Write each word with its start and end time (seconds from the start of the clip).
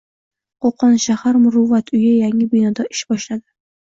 Qo‘qon 0.65 0.95
shahar 1.03 1.37
\Muruvvat\" 1.43 1.93
uyi 1.99 2.11
yangi 2.25 2.49
binoda 2.55 2.89
ish 2.97 3.07
boshlading" 3.13 3.45